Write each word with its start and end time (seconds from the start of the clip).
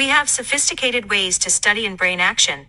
We 0.00 0.08
have 0.08 0.30
sophisticated 0.30 1.10
ways 1.10 1.38
to 1.40 1.50
study 1.50 1.84
in 1.84 1.94
brain 1.94 2.20
action, 2.20 2.68